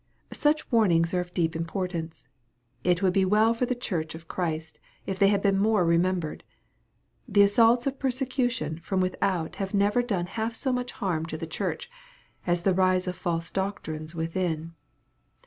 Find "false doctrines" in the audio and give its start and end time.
13.15-14.15